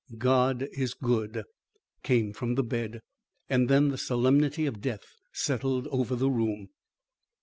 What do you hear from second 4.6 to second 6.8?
of death settled over the room.